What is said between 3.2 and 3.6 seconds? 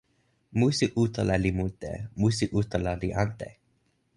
ante.